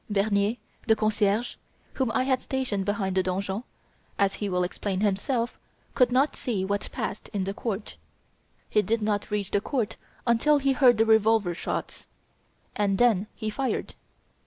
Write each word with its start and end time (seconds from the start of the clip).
Bernier, 0.09 0.55
the 0.87 0.95
concierge, 0.95 1.57
whom 1.93 2.09
I 2.13 2.23
had 2.23 2.41
stationed 2.41 2.85
behind 2.85 3.15
the 3.15 3.21
donjon 3.21 3.63
as 4.17 4.33
he 4.41 4.49
will 4.49 4.63
explain 4.63 5.01
himself 5.01 5.59
could 5.93 6.11
not 6.11 6.35
see 6.35 6.65
what 6.65 6.89
passed 6.91 7.27
in 7.33 7.43
the 7.43 7.53
court. 7.53 7.97
He 8.67 8.81
did 8.81 9.03
not 9.03 9.29
reach 9.29 9.51
the 9.51 9.61
court 9.61 9.97
until 10.25 10.57
he 10.57 10.71
heard 10.71 10.97
the 10.97 11.05
revolver 11.05 11.53
shots, 11.53 12.07
and 12.75 12.97
then 12.97 13.27
he 13.35 13.51
fired. 13.51 13.93